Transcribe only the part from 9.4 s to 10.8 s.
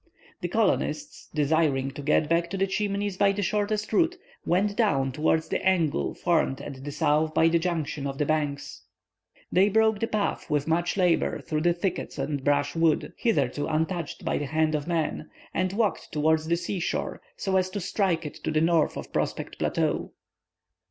They broke a path with